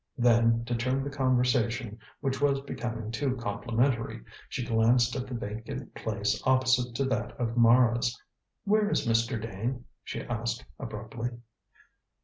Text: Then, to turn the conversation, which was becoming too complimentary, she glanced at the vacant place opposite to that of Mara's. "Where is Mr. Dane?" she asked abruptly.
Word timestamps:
Then, 0.17 0.65
to 0.65 0.73
turn 0.73 1.03
the 1.03 1.11
conversation, 1.11 1.99
which 2.21 2.41
was 2.41 2.59
becoming 2.61 3.11
too 3.11 3.35
complimentary, 3.35 4.23
she 4.49 4.65
glanced 4.65 5.15
at 5.15 5.27
the 5.27 5.35
vacant 5.35 5.93
place 5.93 6.41
opposite 6.43 6.95
to 6.95 7.05
that 7.05 7.33
of 7.33 7.55
Mara's. 7.55 8.19
"Where 8.65 8.89
is 8.89 9.05
Mr. 9.07 9.39
Dane?" 9.39 9.85
she 10.03 10.21
asked 10.21 10.65
abruptly. 10.79 11.29